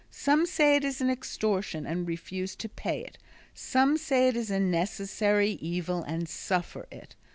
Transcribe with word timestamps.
Some 0.09 0.47
say 0.47 0.77
it 0.77 0.83
is 0.83 0.99
an 0.99 1.11
extortion 1.11 1.85
and 1.85 2.07
refuse 2.07 2.55
to 2.55 2.67
pay 2.67 3.01
it. 3.01 3.19
Some 3.53 3.97
say 3.99 4.27
it 4.29 4.35
is 4.35 4.49
a 4.49 4.59
necessary 4.59 5.59
evil 5.61 6.01
and 6.01 6.27
suffer 6.27 6.87
it. 6.91 7.15